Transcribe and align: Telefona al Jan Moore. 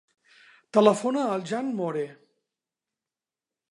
Telefona 0.77 1.27
al 1.35 1.47
Jan 1.53 1.71
Moore. 1.83 2.05